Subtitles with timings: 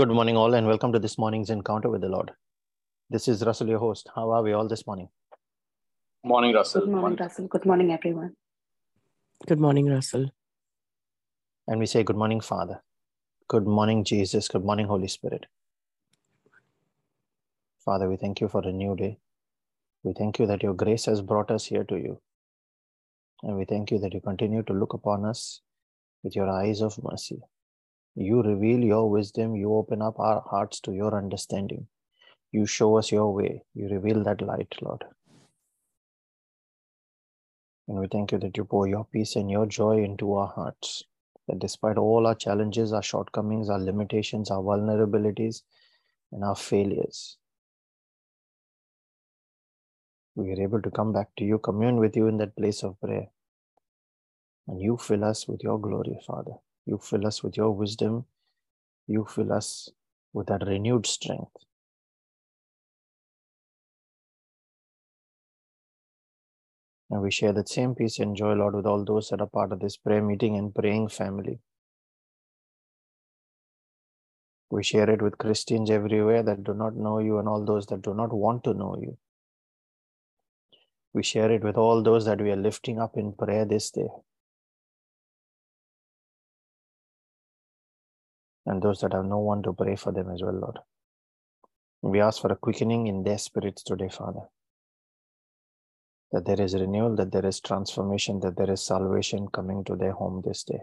[0.00, 2.30] Good morning, all, and welcome to this morning's encounter with the Lord.
[3.10, 4.08] This is Russell, your host.
[4.16, 5.10] How are we all this morning?
[6.24, 6.86] Morning, Russell.
[6.86, 7.48] Good morning, Russell.
[7.48, 8.34] Good morning, everyone.
[9.46, 10.30] Good morning, Russell.
[11.68, 12.80] And we say, Good morning, Father.
[13.48, 14.48] Good morning, Jesus.
[14.48, 15.44] Good morning, Holy Spirit.
[17.84, 19.18] Father, we thank you for a new day.
[20.02, 22.22] We thank you that your grace has brought us here to you.
[23.42, 25.60] And we thank you that you continue to look upon us
[26.22, 27.42] with your eyes of mercy.
[28.20, 29.56] You reveal your wisdom.
[29.56, 31.86] You open up our hearts to your understanding.
[32.52, 33.62] You show us your way.
[33.72, 35.04] You reveal that light, Lord.
[37.88, 41.02] And we thank you that you pour your peace and your joy into our hearts.
[41.48, 45.62] That despite all our challenges, our shortcomings, our limitations, our vulnerabilities,
[46.30, 47.38] and our failures,
[50.34, 53.00] we are able to come back to you, commune with you in that place of
[53.00, 53.28] prayer.
[54.68, 56.56] And you fill us with your glory, Father.
[56.90, 58.24] You fill us with your wisdom.
[59.06, 59.90] You fill us
[60.32, 61.58] with that renewed strength.
[67.08, 69.70] And we share that same peace and joy, Lord, with all those that are part
[69.70, 71.60] of this prayer meeting and praying family.
[74.68, 78.02] We share it with Christians everywhere that do not know you and all those that
[78.02, 79.16] do not want to know you.
[81.12, 84.08] We share it with all those that we are lifting up in prayer this day.
[88.66, 90.78] And those that have no one to pray for them as well, Lord.
[92.02, 94.42] We ask for a quickening in their spirits today, Father
[96.32, 100.12] that there is renewal, that there is transformation, that there is salvation coming to their
[100.12, 100.80] home this day.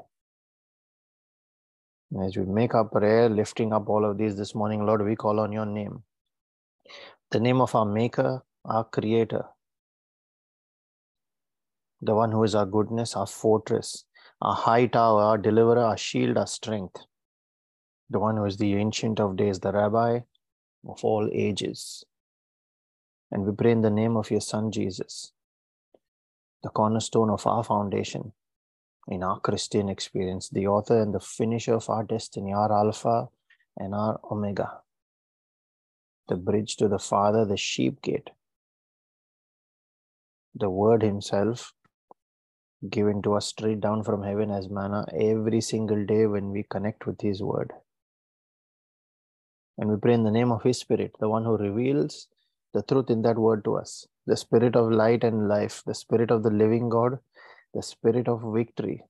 [2.12, 5.16] And as we make our prayer, lifting up all of these this morning, Lord, we
[5.16, 6.04] call on your name,
[7.32, 9.44] the name of our Maker, our Creator,
[12.02, 14.06] the one who is our goodness, our fortress,
[14.42, 16.98] our high tower, our deliverer, our shield, our strength,
[18.10, 20.20] the one who is the Ancient of Days, the Rabbi
[20.88, 22.04] of all ages.
[23.32, 25.34] And we pray in the name of your Son, Jesus,
[26.64, 28.32] the cornerstone of our foundation
[29.08, 33.30] in our Christian experience, the author and the finisher of our destiny, our Alpha
[33.78, 34.82] and our Omega,
[36.28, 38.30] the bridge to the Father, the sheep gate,
[40.56, 41.74] the Word Himself
[42.90, 47.08] given to us straight down from heaven as manna every single day when we connect
[47.08, 47.74] with His Word.
[49.78, 52.28] And we pray in the name of His Spirit, the one who reveals
[52.74, 54.08] the truth in that word to us.
[54.26, 57.20] The spirit of light and life, the spirit of the living God,
[57.74, 59.04] the spirit of victory,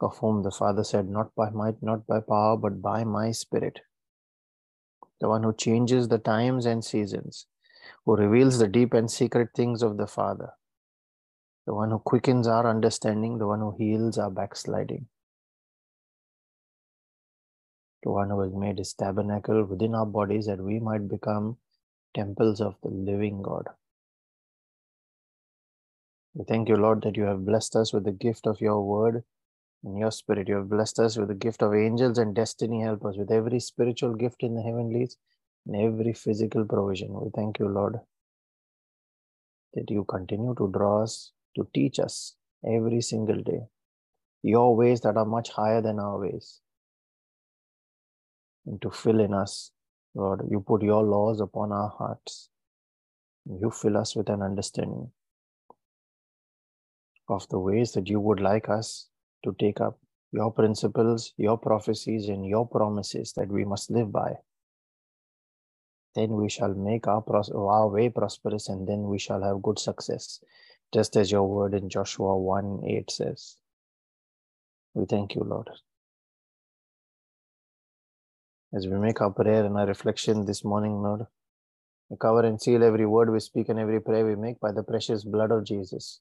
[0.00, 3.80] of whom the Father said, Not by might, not by power, but by my spirit.
[5.20, 7.46] The one who changes the times and seasons,
[8.04, 10.50] who reveals the deep and secret things of the Father,
[11.66, 15.06] the one who quickens our understanding, the one who heals our backsliding,
[18.10, 21.58] one who has made his tabernacle within our bodies that we might become
[22.14, 23.68] temples of the living God.
[26.34, 29.24] We thank you, Lord, that you have blessed us with the gift of your word
[29.84, 30.48] and your spirit.
[30.48, 33.60] You have blessed us with the gift of angels and destiny Help us with every
[33.60, 35.16] spiritual gift in the heavenlies
[35.66, 37.12] and every physical provision.
[37.12, 38.00] We thank you, Lord,
[39.74, 42.34] that you continue to draw us, to teach us
[42.64, 43.62] every single day
[44.42, 46.60] your ways that are much higher than our ways,
[48.66, 49.70] and to fill in us
[50.16, 52.48] Lord, you put your laws upon our hearts.
[53.44, 55.10] You fill us with an understanding
[57.28, 59.08] of the ways that you would like us
[59.44, 59.98] to take up
[60.32, 64.32] your principles, your prophecies, and your promises that we must live by.
[66.14, 67.22] Then we shall make our,
[67.54, 70.42] our way prosperous and then we shall have good success,
[70.94, 73.56] just as your word in Joshua 1 8 says.
[74.94, 75.68] We thank you, Lord
[78.74, 81.26] as we make our prayer and our reflection this morning, Lord.
[82.08, 84.82] We cover and seal every word we speak and every prayer we make by the
[84.82, 86.20] precious blood of Jesus.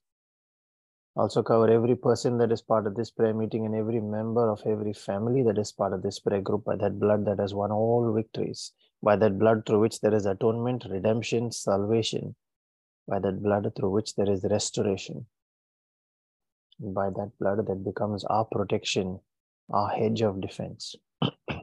[1.15, 4.61] Also, cover every person that is part of this prayer meeting and every member of
[4.65, 7.71] every family that is part of this prayer group by that blood that has won
[7.71, 12.35] all victories, by that blood through which there is atonement, redemption, salvation,
[13.07, 15.25] by that blood through which there is restoration,
[16.79, 19.19] by that blood that becomes our protection,
[19.71, 20.95] our hedge of defense.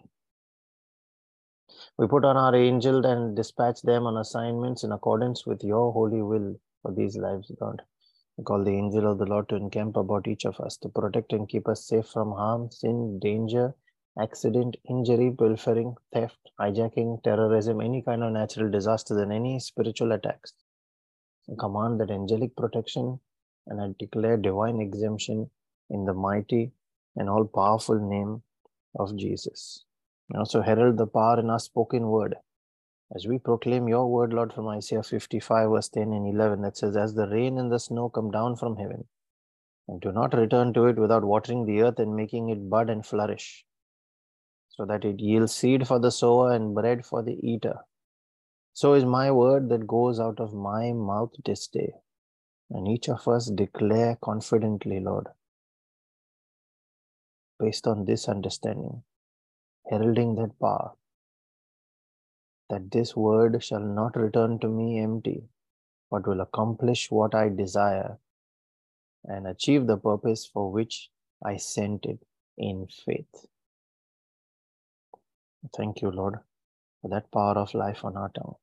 [1.98, 6.22] We put on our angel and dispatch them on assignments in accordance with your holy
[6.22, 7.82] will for these lives, God.
[8.36, 11.32] We call the angel of the Lord to encamp about each of us, to protect
[11.32, 13.74] and keep us safe from harm, sin, danger,
[14.18, 20.54] accident, injury, pilfering, theft, hijacking, terrorism, any kind of natural disasters, and any spiritual attacks.
[21.50, 23.20] I command that angelic protection
[23.66, 25.50] and I declare divine exemption
[25.90, 26.72] in the mighty
[27.16, 28.42] and all powerful name
[28.98, 29.84] of Jesus.
[30.32, 32.36] And also herald the power in our spoken word.
[33.14, 36.96] As we proclaim your word, Lord, from Isaiah 55, verse 10 and 11, that says,
[36.96, 39.04] As the rain and the snow come down from heaven,
[39.88, 43.04] and do not return to it without watering the earth and making it bud and
[43.04, 43.66] flourish,
[44.70, 47.80] so that it yields seed for the sower and bread for the eater.
[48.72, 51.92] So is my word that goes out of my mouth this day.
[52.70, 55.26] And each of us declare confidently, Lord,
[57.60, 59.02] based on this understanding,
[59.92, 60.92] heralding that power,
[62.70, 65.42] that this word shall not return to me empty,
[66.10, 68.18] but will accomplish what I desire
[69.24, 71.10] and achieve the purpose for which
[71.44, 72.20] I sent it
[72.56, 73.46] in faith.
[75.76, 76.36] Thank you, Lord,
[77.00, 78.54] for that power of life on our tongue.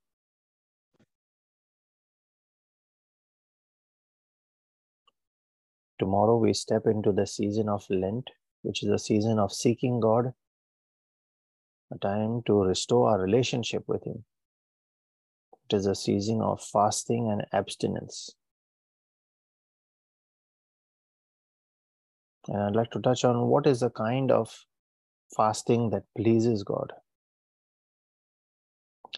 [6.00, 8.30] Tomorrow we step into the season of Lent,
[8.64, 10.34] which is a season of seeking God,
[11.92, 14.24] a time to restore our relationship with Him.
[15.70, 18.32] It is a season of fasting and abstinence.
[22.48, 24.66] And I'd like to touch on what is the kind of
[25.36, 26.94] fasting that pleases God.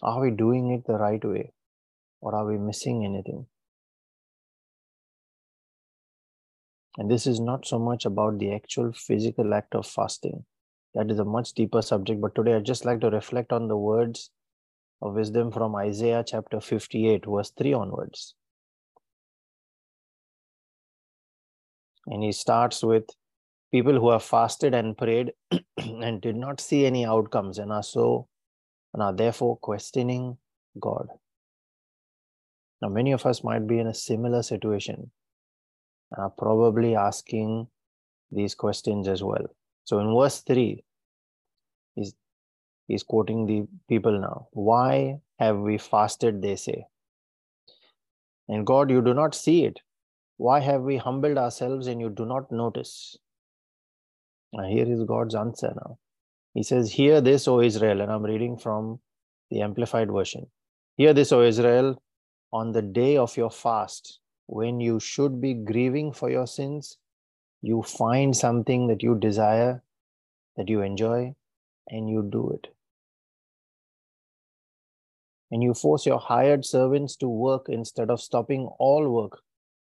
[0.02, 1.52] Are we doing it the right way?
[2.20, 3.46] Or are we missing anything?
[6.98, 10.44] And this is not so much about the actual physical act of fasting.
[10.94, 12.20] That is a much deeper subject.
[12.20, 14.30] But today I'd just like to reflect on the words
[15.00, 18.34] of wisdom from Isaiah chapter 58, verse 3 onwards.
[22.06, 23.04] And he starts with
[23.70, 25.32] people who have fasted and prayed
[25.78, 28.28] and did not see any outcomes and are so
[28.92, 30.36] and are therefore questioning
[30.78, 31.08] God.
[32.82, 35.10] Now, many of us might be in a similar situation
[36.10, 37.68] and are probably asking
[38.30, 39.46] these questions as well.
[39.84, 40.82] So in verse 3,
[41.94, 42.14] he's,
[42.86, 44.48] he's quoting the people now.
[44.52, 46.86] Why have we fasted, they say?
[48.48, 49.80] And God, you do not see it.
[50.36, 53.16] Why have we humbled ourselves and you do not notice?
[54.52, 55.98] Now, here is God's answer now.
[56.54, 59.00] He says, Hear this, O Israel, and I'm reading from
[59.50, 60.46] the Amplified Version.
[60.96, 62.02] Hear this, O Israel,
[62.52, 66.98] on the day of your fast, when you should be grieving for your sins,
[67.62, 69.82] you find something that you desire,
[70.56, 71.34] that you enjoy,
[71.88, 72.74] and you do it.
[75.52, 79.40] And you force your hired servants to work instead of stopping all work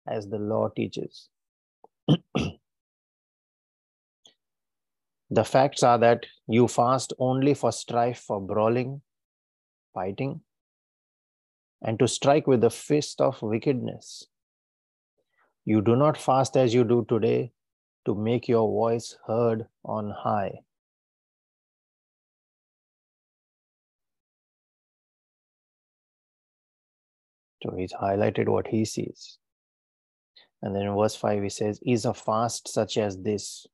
[0.08, 1.28] as the law teaches.
[5.30, 9.02] the facts are that you fast only for strife, for brawling,
[9.92, 10.40] fighting,
[11.82, 14.28] and to strike with the fist of wickedness.
[15.64, 17.52] You do not fast as you do today
[18.06, 20.60] to make your voice heard on high.
[27.62, 29.38] So he's highlighted what he sees.
[30.62, 33.66] And then in verse 5, he says, Is a fast such as this?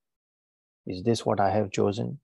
[0.87, 2.19] Is this what I have chosen?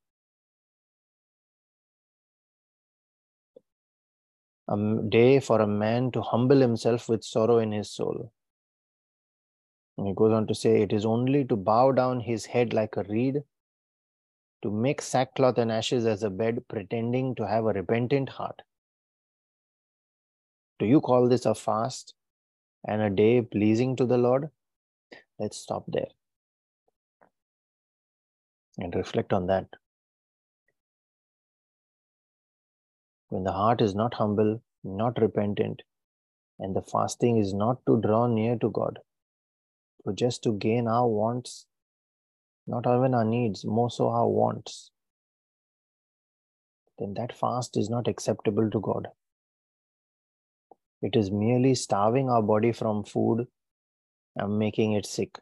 [4.71, 4.77] A
[5.09, 8.33] day for a man to humble himself with sorrow in his soul
[9.99, 12.97] and he goes on to say, It is only to bow down his head like
[12.97, 13.43] a reed,
[14.63, 18.63] to make sackcloth and ashes as a bed, pretending to have a repentant heart.
[20.79, 22.15] Do you call this a fast
[22.87, 24.51] and a day pleasing to the Lord?
[25.41, 26.09] Let's stop there
[28.79, 29.67] and reflect on that.
[33.31, 35.83] When the heart is not humble, not repentant,
[36.61, 39.01] and the fasting is not to draw near to God,
[40.05, 41.67] but just to gain our wants,
[42.67, 44.91] not even our needs, more so our wants,
[46.99, 49.09] then that fast is not acceptable to God.
[51.01, 53.47] It is merely starving our body from food
[54.37, 55.39] and making it sick.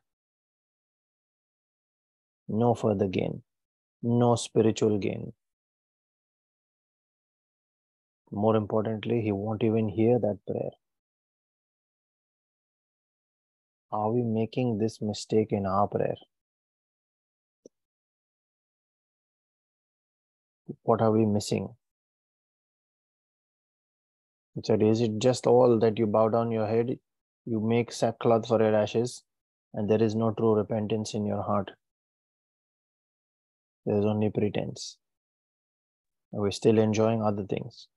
[2.49, 3.43] No further gain,
[4.03, 5.33] no spiritual gain.
[8.31, 10.71] More importantly, he won't even hear that prayer.
[13.97, 16.17] Are we making this mistake in our prayer?
[20.83, 21.69] What are we missing?
[24.55, 26.99] He said, Is it just all that you bow down your head,
[27.47, 29.23] you make sackcloth for your ashes,
[29.73, 31.71] and there is no true repentance in your heart?
[33.87, 34.99] There is only pretense.
[36.33, 37.88] We're still enjoying other things.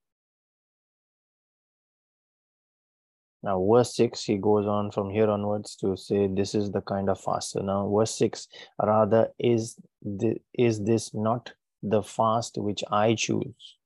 [3.41, 7.09] Now, verse 6, he goes on from here onwards to say this is the kind
[7.09, 7.51] of fast.
[7.51, 8.47] So now, verse 6,
[8.83, 13.77] rather, is, the, is this not the fast which I choose.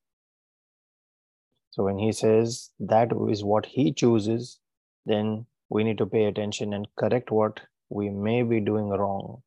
[1.70, 4.58] So when he says that is what he chooses,
[5.06, 9.42] then we need to pay attention and correct what we may be doing wrong.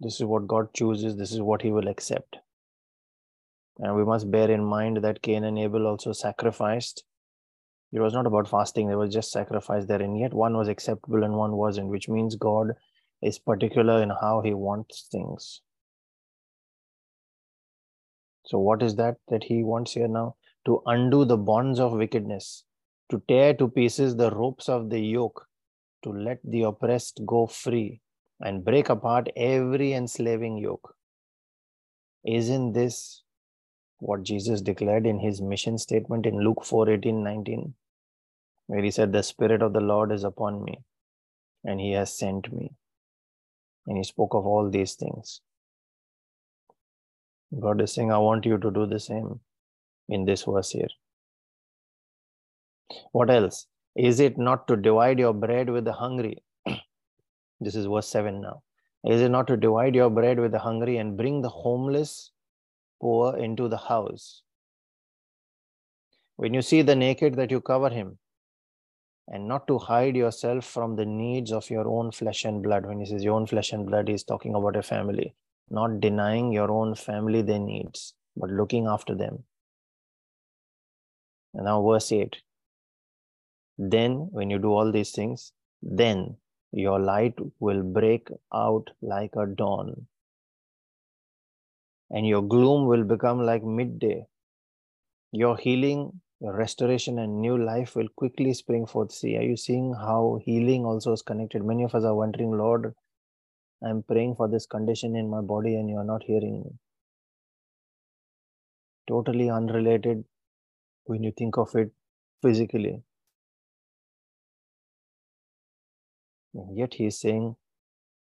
[0.00, 2.36] This is what God chooses, this is what he will accept.
[3.78, 7.04] And we must bear in mind that Cain and Abel also sacrificed.
[7.94, 11.22] It was not about fasting, there was just sacrifice there, and yet one was acceptable
[11.22, 12.72] and one wasn't, which means God
[13.22, 15.60] is particular in how he wants things.
[18.46, 20.34] So, what is that that he wants here now?
[20.66, 22.64] To undo the bonds of wickedness,
[23.12, 25.46] to tear to pieces the ropes of the yoke,
[26.02, 28.00] to let the oppressed go free,
[28.40, 30.96] and break apart every enslaving yoke.
[32.24, 33.22] Isn't this
[34.00, 37.74] what Jesus declared in his mission statement in Luke 4 18 19?
[38.66, 40.78] Where he said, The Spirit of the Lord is upon me,
[41.64, 42.72] and he has sent me.
[43.86, 45.40] And he spoke of all these things.
[47.60, 49.40] God is saying, I want you to do the same
[50.08, 50.88] in this verse here.
[53.12, 53.66] What else?
[53.96, 56.42] Is it not to divide your bread with the hungry?
[57.60, 58.62] this is verse 7 now.
[59.04, 62.30] Is it not to divide your bread with the hungry and bring the homeless
[63.00, 64.42] poor into the house?
[66.36, 68.18] When you see the naked, that you cover him,
[69.28, 72.86] and not to hide yourself from the needs of your own flesh and blood.
[72.86, 75.34] When he says your own flesh and blood, he's talking about a family,
[75.70, 79.44] not denying your own family their needs, but looking after them.
[81.54, 82.36] And now, verse 8
[83.78, 85.52] then, when you do all these things,
[85.82, 86.36] then
[86.70, 90.06] your light will break out like a dawn,
[92.10, 94.26] and your gloom will become like midday.
[95.32, 99.12] Your healing, your restoration, and new life will quickly spring forth.
[99.12, 101.64] See, are you seeing how healing also is connected?
[101.64, 102.94] Many of us are wondering, Lord,
[103.82, 106.70] I'm praying for this condition in my body, and you are not hearing me.
[109.06, 110.24] Totally unrelated
[111.04, 111.92] when you think of it
[112.42, 113.02] physically.
[116.54, 117.56] And yet he is saying,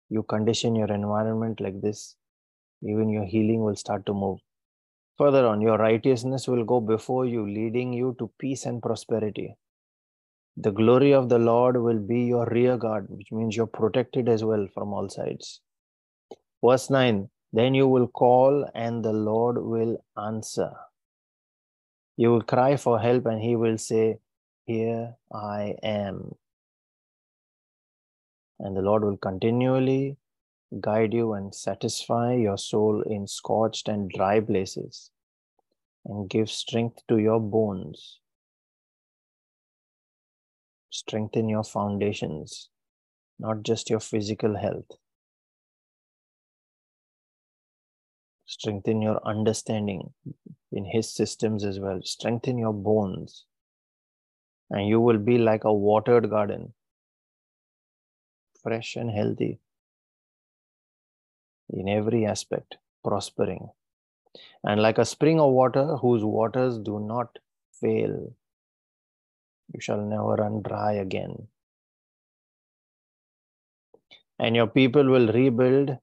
[0.09, 2.17] you condition your environment like this,
[2.83, 4.39] even your healing will start to move.
[5.19, 9.57] Further on, your righteousness will go before you, leading you to peace and prosperity.
[10.57, 14.45] The glory of the Lord will be your rear guard, which means you're protected as
[14.45, 15.61] well from all sides.
[16.65, 20.73] Verse 9 Then you will call, and the Lord will answer.
[22.17, 24.19] You will cry for help, and he will say,
[24.65, 26.37] Here I am
[28.59, 30.17] and the Lord will continually
[30.81, 35.11] guide you and satisfy your soul in scorched and dry places
[36.05, 38.21] and give strength to your bones.
[40.91, 42.71] Strengthen your foundations,
[43.39, 44.91] not just your physical health.
[48.47, 50.15] Strengthen your understanding
[50.73, 52.01] in His systems as well.
[52.03, 53.45] Strengthen your bones,
[54.71, 56.73] and you will be like a watered garden
[58.67, 59.61] fresh and healthy
[61.71, 63.69] in every aspect, prospering.
[64.65, 67.39] And like a spring of water whose waters do not
[67.81, 68.35] fail,
[69.73, 71.49] you shall never run dry again.
[74.39, 75.99] And your people will rebuild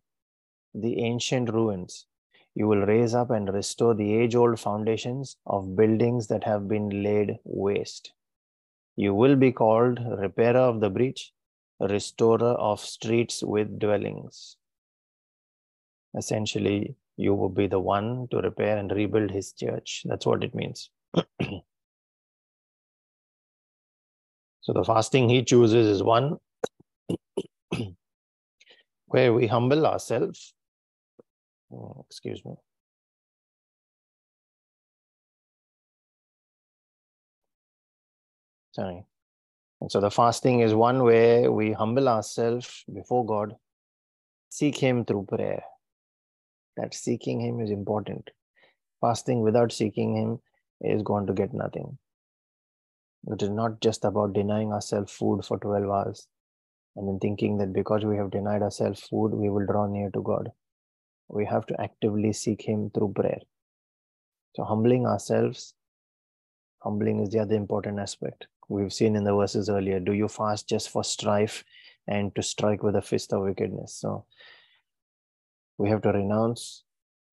[0.73, 2.07] the ancient ruins.
[2.55, 7.03] You will raise up and restore the age old foundations of buildings that have been
[7.03, 8.13] laid waste.
[8.95, 11.31] You will be called repairer of the breach
[11.79, 14.57] restorer of streets with dwellings.
[16.17, 20.03] Essentially, you will be the one to repair and rebuild his church.
[20.05, 20.89] That's what it means.
[21.13, 21.23] so,
[24.73, 26.37] the fasting he chooses is one
[29.07, 30.53] where we humble ourselves.
[31.71, 32.55] Oh, excuse me.
[38.73, 39.05] Sorry.
[39.81, 43.55] And so the fasting is one way we humble ourselves before God,
[44.49, 45.61] seek Him through prayer.
[46.77, 48.29] That seeking Him is important.
[49.01, 50.39] Fasting without seeking Him
[50.81, 51.97] is going to get nothing.
[53.27, 56.27] It is not just about denying ourselves food for 12 hours
[56.95, 60.21] and then thinking that because we have denied ourselves food, we will draw near to
[60.21, 60.51] God.
[61.29, 63.39] We have to actively seek Him through prayer.
[64.55, 65.73] So, humbling ourselves,
[66.83, 70.67] humbling is the other important aspect we've seen in the verses earlier do you fast
[70.67, 71.63] just for strife
[72.07, 74.25] and to strike with a fist of wickedness so
[75.77, 76.83] we have to renounce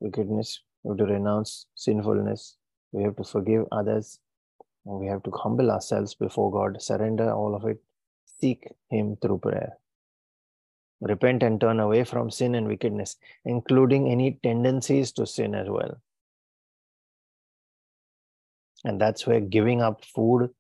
[0.01, 2.57] wickedness we have to renounce sinfulness.
[2.93, 4.19] We have to forgive others.
[4.85, 7.83] We have to humble ourselves before god surrender all of it
[8.41, 9.75] seek him through prayer.
[11.03, 16.01] Repent and turn away from sin and wickedness, including any tendencies to sin as well.
[18.85, 20.51] And that's where giving up food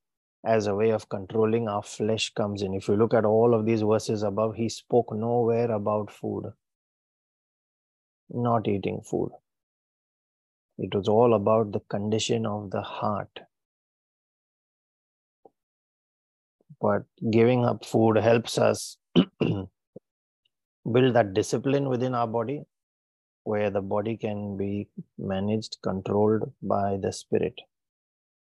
[0.44, 2.74] as a way of controlling our flesh comes in.
[2.74, 6.52] If you look at all of these verses above, he spoke nowhere about food,
[8.30, 9.30] not eating food.
[10.78, 13.40] It was all about the condition of the heart.
[16.80, 19.68] But giving up food helps us build
[20.84, 22.62] that discipline within our body
[23.44, 27.60] where the body can be managed, controlled by the spirit.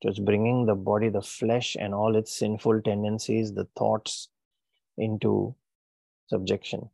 [0.02, 4.28] Just bringing the body, the flesh, and all its sinful tendencies, the thoughts
[4.96, 5.54] into
[6.28, 6.90] subjection.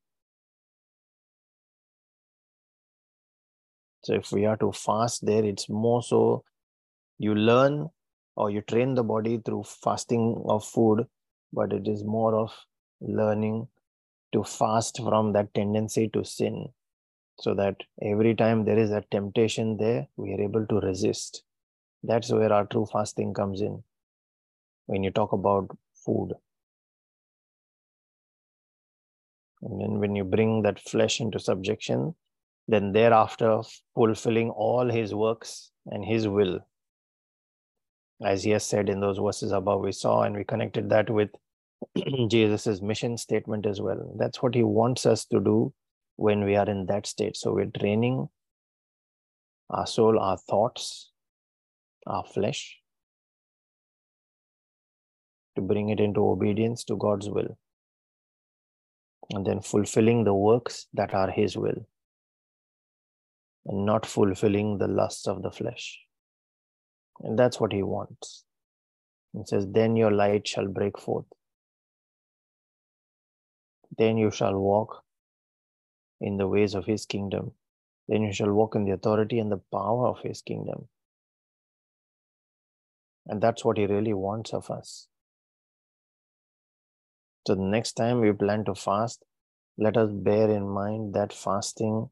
[4.08, 6.42] So, if we are to fast there, it's more so
[7.18, 7.90] you learn
[8.36, 11.06] or you train the body through fasting of food,
[11.52, 12.50] but it is more of
[13.02, 13.68] learning
[14.32, 16.70] to fast from that tendency to sin
[17.38, 21.42] so that every time there is a temptation there, we are able to resist.
[22.02, 23.82] That's where our true fasting comes in
[24.86, 26.32] when you talk about food.
[29.60, 32.14] And then when you bring that flesh into subjection,
[32.68, 33.62] then thereafter
[33.94, 36.60] fulfilling all his works and his will.
[38.22, 41.30] As he has said in those verses above, we saw and we connected that with
[42.28, 44.14] Jesus' mission statement as well.
[44.18, 45.72] That's what he wants us to do
[46.16, 47.36] when we are in that state.
[47.36, 48.28] So we're training
[49.70, 51.10] our soul, our thoughts,
[52.06, 52.76] our flesh
[55.56, 57.56] to bring it into obedience to God's will.
[59.30, 61.86] And then fulfilling the works that are His will
[63.68, 66.00] and not fulfilling the lusts of the flesh.
[67.20, 68.44] And that's what He wants.
[69.34, 71.26] He says, Then your light shall break forth.
[73.96, 75.04] Then you shall walk
[76.20, 77.52] in the ways of His kingdom.
[78.08, 80.88] Then you shall walk in the authority and the power of His kingdom.
[83.26, 85.08] And that's what He really wants of us.
[87.46, 89.24] So the next time we plan to fast,
[89.76, 92.10] let us bear in mind that fasting,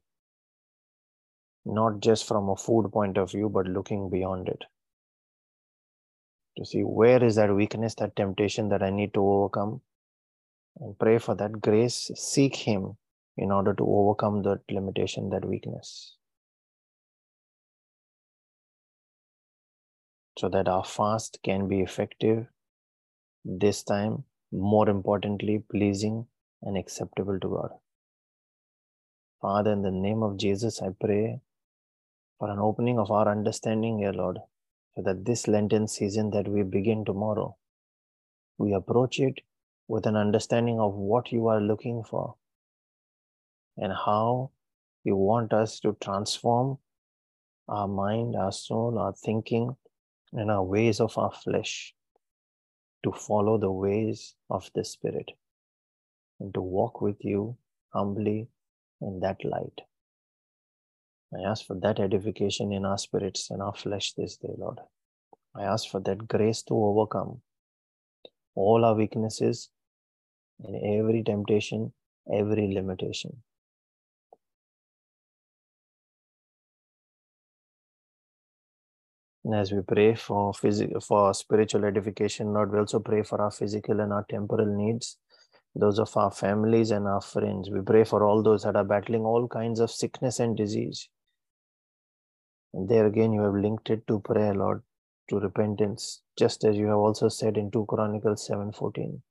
[1.67, 4.65] not just from a food point of view, but looking beyond it.
[6.57, 9.83] To see where is that weakness, that temptation that I need to overcome,
[10.79, 12.97] and pray for that grace, seek Him
[13.37, 16.17] in order to overcome that limitation, that weakness.
[20.39, 22.47] So that our fast can be effective
[23.45, 26.27] this time more importantly, pleasing
[26.63, 27.71] and acceptable to God.
[29.43, 31.41] Father, in the name of Jesus, I pray
[32.39, 34.39] for an opening of our understanding here, Lord,
[34.95, 37.57] so that this Lenten season that we begin tomorrow,
[38.59, 39.41] we approach it
[39.89, 42.35] with an understanding of what you are looking for
[43.77, 44.51] and how
[45.05, 46.79] you want us to transform
[47.69, 49.77] our mind, our soul, our thinking,
[50.33, 51.95] and our ways of our flesh
[53.05, 55.31] to follow the ways of the Spirit
[56.41, 57.57] and to walk with you
[57.93, 58.49] humbly
[59.01, 59.81] in that light.
[61.35, 64.79] I ask for that edification in our spirits and our flesh this day, Lord.
[65.55, 67.41] I ask for that grace to overcome
[68.55, 69.71] all our weaknesses
[70.65, 71.93] and every temptation,
[72.33, 73.43] every limitation.
[79.45, 83.51] And as we pray for physical, for spiritual edification, Lord, we also pray for our
[83.51, 85.19] physical and our temporal needs,
[85.75, 87.71] those of our families and our friends.
[87.71, 91.09] We pray for all those that are battling all kinds of sickness and disease.
[92.77, 94.83] And there again, you have linked it to prayer, Lord,
[95.31, 99.23] to repentance, just as you have also said in 2 Chronicles 7:14.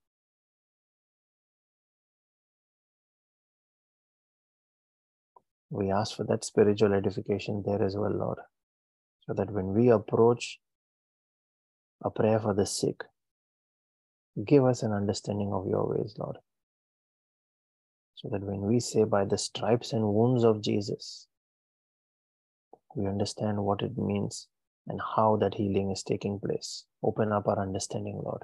[5.70, 8.40] We ask for that spiritual edification there as well, Lord
[9.26, 10.60] so that when we approach
[12.04, 13.04] a prayer for the sick,
[14.46, 16.38] give us an understanding of your ways, Lord.
[18.16, 21.28] So that when we say, by the stripes and wounds of Jesus,
[22.96, 24.48] we understand what it means
[24.88, 26.86] and how that healing is taking place.
[27.04, 28.44] Open up our understanding, Lord.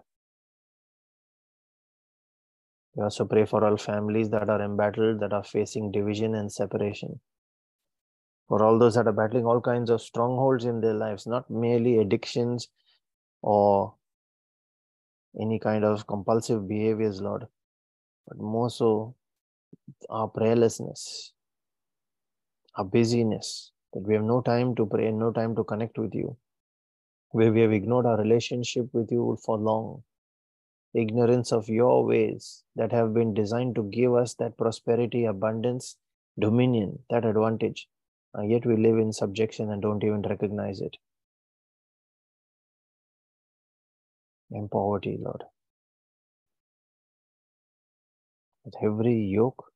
[2.96, 7.20] We also pray for all families that are embattled, that are facing division and separation
[8.52, 12.00] for all those that are battling all kinds of strongholds in their lives, not merely
[12.00, 12.68] addictions
[13.42, 13.94] or
[15.40, 17.48] any kind of compulsive behaviors, Lord,
[18.28, 19.16] but more so
[20.10, 21.30] our prayerlessness,
[22.76, 26.13] our busyness, that we have no time to pray, and no time to connect with
[26.15, 26.38] you,
[27.32, 30.04] where we have ignored our relationship with you for long.
[30.93, 35.97] ignorance of your ways that have been designed to give us that prosperity, abundance,
[36.39, 37.88] dominion, that advantage.
[38.34, 40.97] And yet we live in subjection and don't even recognize it.
[44.51, 45.43] In poverty, Lord.
[48.65, 49.71] With every yoke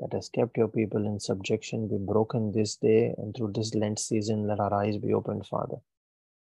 [0.00, 3.98] that has kept your people in subjection be broken this day and through this Lent
[3.98, 5.76] season, let our eyes be opened, Father,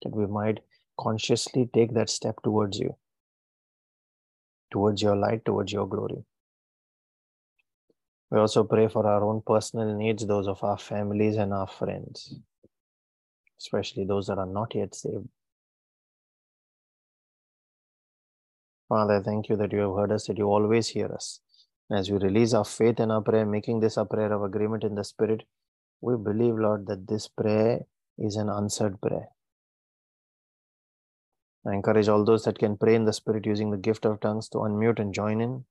[0.03, 0.59] that we might
[0.99, 2.95] consciously take that step towards you,
[4.71, 6.23] towards your light, towards your glory.
[8.29, 12.35] We also pray for our own personal needs, those of our families and our friends,
[13.59, 15.27] especially those that are not yet saved.
[18.87, 21.39] Father, thank you that you have heard us, that you always hear us.
[21.91, 24.95] As we release our faith in our prayer, making this a prayer of agreement in
[24.95, 25.43] the Spirit,
[26.01, 27.85] we believe, Lord, that this prayer
[28.17, 29.29] is an answered prayer.
[31.65, 34.49] I encourage all those that can pray in the Spirit using the gift of tongues
[34.49, 35.65] to unmute and join in.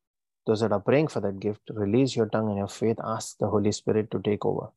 [0.47, 2.97] Those that are praying for that gift, release your tongue and your faith.
[3.03, 4.69] Ask the Holy Spirit to take over.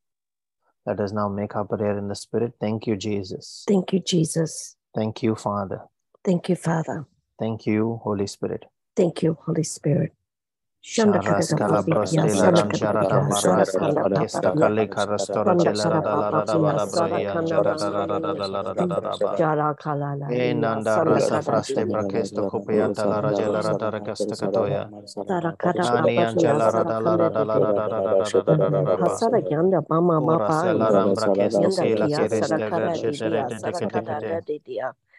[0.86, 2.54] Let us now make our prayer in the Spirit.
[2.60, 3.64] Thank you, Jesus.
[3.68, 4.76] Thank you, Jesus.
[4.96, 5.82] Thank you, Father.
[6.24, 7.06] Thank you, Father.
[7.40, 8.66] Thank you, Holy Spirit.
[8.96, 10.14] Thank you, Holy Spirit.
[10.82, 12.26] Shandaskala Brastila
[19.38, 19.76] Jara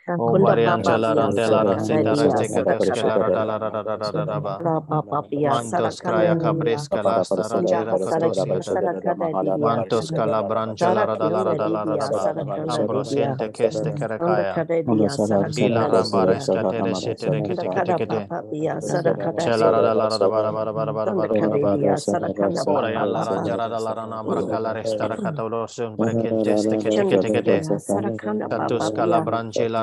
[0.06, 0.82] Varian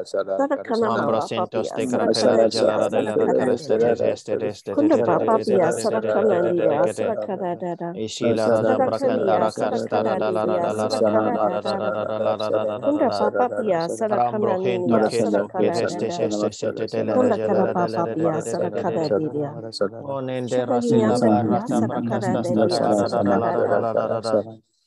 [13.87, 14.51] Sarakadia,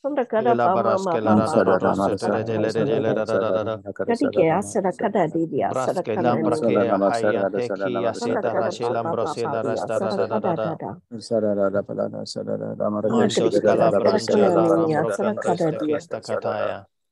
[0.01, 0.25] Santa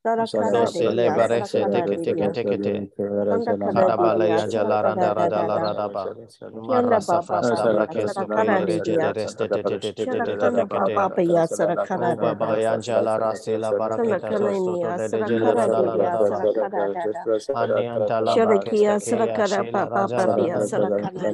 [0.04, 0.40] sarakada kente dia.
[0.40, 0.52] kesta kataya.
[0.56, 2.32] Sarakada Dosi dia lebarese sarakada teke teke dia.
[2.32, 2.88] teke te.
[3.28, 5.60] Kunda kada Kadabala dia ya jala sarakada randa rada dada la dada.
[5.60, 6.14] rada ba.
[6.62, 9.08] Kianda Marasa baba frasta baba brakesto sarakada ke dia.
[9.08, 10.98] rejele reste te te te te te te te te te te.
[10.98, 12.60] papa ya sarakada O baba dada.
[12.60, 15.96] ya jala rasi la baraketa Sarakana tosto to nia de de jele sarakada rada la
[15.96, 16.28] dia rada ba.
[16.28, 17.28] sarakada dada.
[17.54, 20.60] Ani anta la brakeste Sharikia ke ya sarakada shila papa raja la papa rada.
[20.60, 21.32] sarakana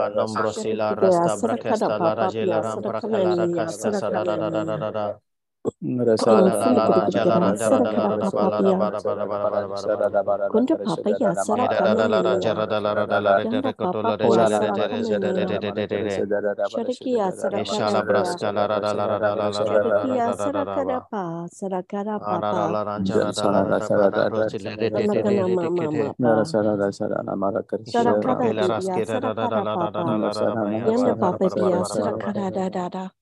[0.00, 5.06] Papa, Lombro sila rasta brakesta la rajela ram brakala rakasta sala da da da.
[5.60, 6.16] Kundu
[10.84, 11.68] papa ya sara
[16.72, 21.46] Shariki ya sara Shala brasta la la la la la la Shariki ya sara karapa
[21.52, 22.40] sara karapa
[27.84, 28.16] Sara
[31.20, 33.19] papa ya sara karada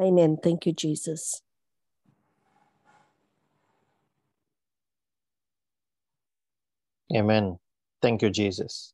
[0.00, 0.38] Amen.
[0.42, 1.42] Thank you, Jesus.
[7.14, 7.58] Amen.
[8.02, 8.92] Thank you, Jesus.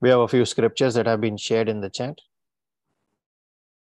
[0.00, 2.18] We have a few scriptures that have been shared in the chat.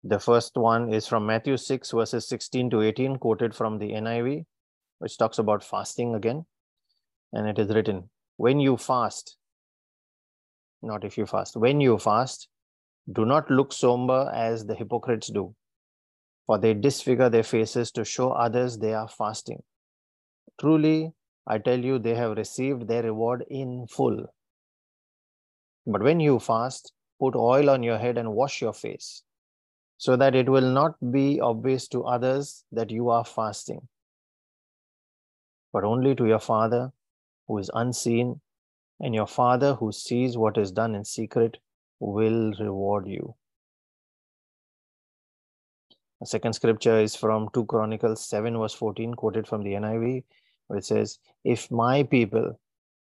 [0.03, 4.45] The first one is from Matthew 6, verses 16 to 18, quoted from the NIV,
[4.99, 6.45] which talks about fasting again.
[7.33, 9.37] And it is written, When you fast,
[10.81, 12.47] not if you fast, when you fast,
[13.11, 15.55] do not look somber as the hypocrites do,
[16.45, 19.61] for they disfigure their faces to show others they are fasting.
[20.59, 21.13] Truly,
[21.47, 24.25] I tell you, they have received their reward in full.
[25.85, 29.23] But when you fast, put oil on your head and wash your face,
[29.97, 33.87] so that it will not be obvious to others that you are fasting.
[35.75, 36.93] But only to your Father
[37.49, 38.39] who is unseen,
[39.01, 41.57] and your Father who sees what is done in secret
[41.99, 43.35] will reward you.
[46.21, 50.23] The second scripture is from 2 Chronicles 7, verse 14, quoted from the NIV,
[50.67, 52.57] where it says, If my people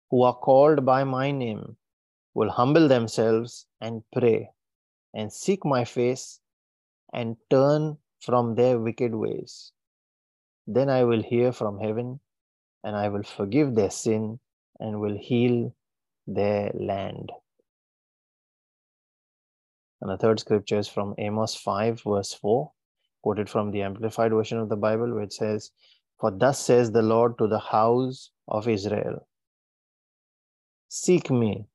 [0.09, 1.77] who are called by my name
[2.33, 4.49] will humble themselves and pray
[5.13, 6.39] and seek my face
[7.13, 9.73] and turn from their wicked ways,
[10.65, 12.19] then I will hear from heaven
[12.83, 14.39] and I will forgive their sin
[14.79, 15.73] and will heal
[16.25, 17.31] their land.
[20.01, 22.71] And the third scripture is from Amos 5, verse 4,
[23.23, 25.71] quoted from the Amplified Version of the Bible, which says,
[26.19, 29.27] For thus says the Lord to the house of Israel
[30.89, 31.67] Seek me,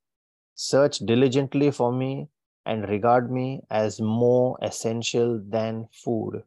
[0.55, 2.29] search diligently for me,
[2.65, 6.45] and regard me as more essential than food,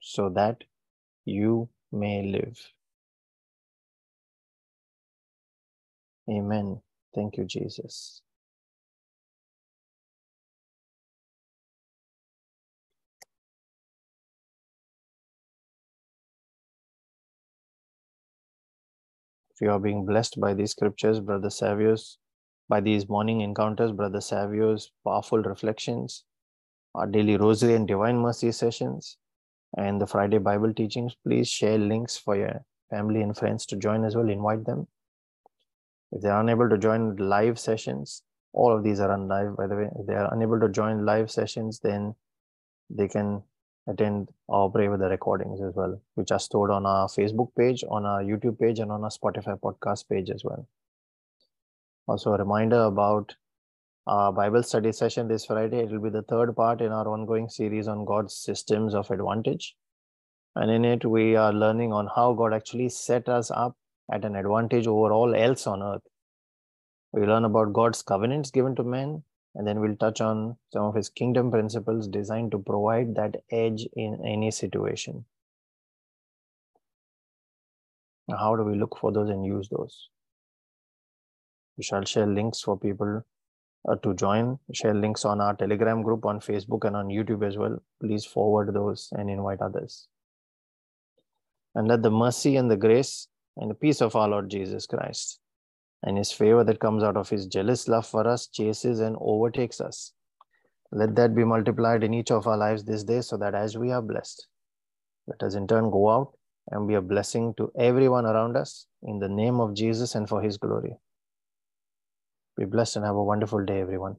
[0.00, 0.64] so that
[1.24, 2.58] you may live.
[6.30, 6.80] Amen.
[7.14, 8.22] Thank you, Jesus.
[19.54, 22.18] If you are being blessed by these scriptures, Brother Savio's,
[22.68, 26.24] by these morning encounters, Brother Savio's powerful reflections,
[26.94, 29.18] our daily rosary and divine mercy sessions,
[29.76, 34.04] and the Friday Bible teachings, please share links for your family and friends to join
[34.04, 34.28] as well.
[34.28, 34.86] Invite them.
[36.12, 39.66] If they are unable to join live sessions, all of these are on live, by
[39.66, 39.90] the way.
[39.98, 42.14] If they are unable to join live sessions, then
[42.88, 43.42] they can
[43.86, 47.84] attend or pray with the recordings as well, which are stored on our Facebook page,
[47.88, 50.66] on our YouTube page, and on our Spotify podcast page as well.
[52.08, 53.34] Also, a reminder about
[54.06, 55.80] our Bible study session this Friday.
[55.80, 59.74] It will be the third part in our ongoing series on God's systems of advantage.
[60.54, 63.76] And in it, we are learning on how God actually set us up
[64.12, 66.02] at an advantage over all else on earth.
[67.12, 69.24] We learn about God's covenants given to men,
[69.56, 73.88] and then we'll touch on some of his kingdom principles designed to provide that edge
[73.94, 75.24] in any situation.
[78.30, 80.10] How do we look for those and use those?
[81.76, 83.35] We shall share links for people uh,
[83.88, 87.56] Uh, to join, share links on our Telegram group on Facebook and on YouTube as
[87.56, 87.78] well.
[88.00, 90.08] Please forward those and invite others.
[91.76, 95.38] And let the mercy and the grace and the peace of our Lord Jesus Christ
[96.02, 99.80] and his favor that comes out of his jealous love for us chases and overtakes
[99.80, 100.12] us.
[100.92, 103.92] Let that be multiplied in each of our lives this day so that as we
[103.92, 104.46] are blessed,
[105.26, 106.32] let us in turn go out
[106.70, 110.40] and be a blessing to everyone around us in the name of Jesus and for
[110.40, 110.96] his glory.
[112.56, 114.16] Be blessed and have a wonderful day, everyone.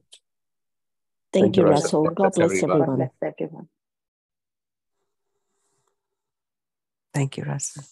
[1.32, 1.94] Thank, Thank you, you, Russell.
[2.02, 2.10] Russell.
[2.14, 2.78] God bless everyone.
[2.78, 3.68] God bless everyone.
[7.14, 7.84] Thank you, Russell.